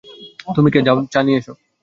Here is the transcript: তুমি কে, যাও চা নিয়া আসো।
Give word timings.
তুমি 0.55 0.69
কে, 0.73 0.79
যাও 0.87 0.97
চা 1.13 1.19
নিয়া 1.25 1.39
আসো। 1.41 1.53